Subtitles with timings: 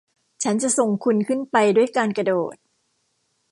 [0.43, 2.55] ฉันจะส่งคุณขึ้นไปด้วยการกระโดด